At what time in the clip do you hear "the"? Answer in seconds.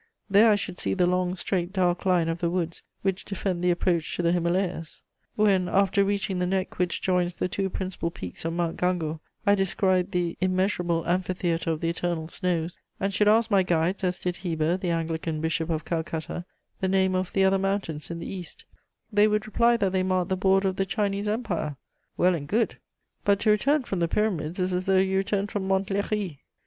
0.95-1.05, 2.39-2.49, 3.63-3.69, 4.23-4.31, 6.39-6.47, 7.35-7.47, 10.09-10.37, 11.81-11.89, 14.75-14.89, 16.79-16.87, 17.33-17.43, 18.17-18.25, 20.29-20.35, 20.77-20.85, 23.99-24.07